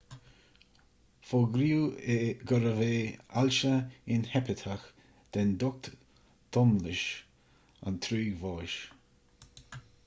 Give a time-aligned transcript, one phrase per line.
[1.31, 2.95] fógraíodh gurbh é
[3.41, 3.73] ailse
[4.17, 4.87] inheipiteach
[5.37, 5.91] den ducht
[6.57, 7.05] domlais
[7.87, 8.79] an trúig bháis